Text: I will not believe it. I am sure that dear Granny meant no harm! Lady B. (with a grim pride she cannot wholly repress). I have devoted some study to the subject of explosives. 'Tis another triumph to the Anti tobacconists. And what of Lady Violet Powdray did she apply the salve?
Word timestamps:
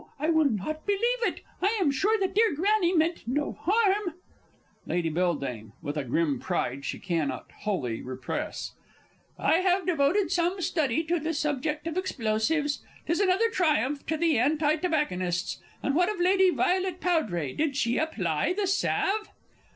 I 0.19 0.31
will 0.31 0.49
not 0.49 0.87
believe 0.87 1.21
it. 1.25 1.41
I 1.61 1.77
am 1.79 1.91
sure 1.91 2.19
that 2.19 2.33
dear 2.33 2.55
Granny 2.55 2.91
meant 2.91 3.27
no 3.27 3.51
harm! 3.51 4.15
Lady 4.87 5.09
B. 5.09 5.21
(with 5.79 5.95
a 5.95 6.03
grim 6.03 6.39
pride 6.39 6.83
she 6.85 6.97
cannot 6.97 7.51
wholly 7.59 8.01
repress). 8.01 8.71
I 9.37 9.57
have 9.59 9.85
devoted 9.85 10.31
some 10.31 10.59
study 10.59 11.03
to 11.03 11.19
the 11.19 11.35
subject 11.35 11.85
of 11.85 11.97
explosives. 11.99 12.81
'Tis 13.05 13.19
another 13.19 13.51
triumph 13.51 14.03
to 14.07 14.17
the 14.17 14.39
Anti 14.39 14.77
tobacconists. 14.77 15.61
And 15.83 15.93
what 15.93 16.09
of 16.11 16.19
Lady 16.19 16.49
Violet 16.49 16.99
Powdray 16.99 17.53
did 17.53 17.75
she 17.75 17.99
apply 17.99 18.53
the 18.53 18.65
salve? 18.65 19.29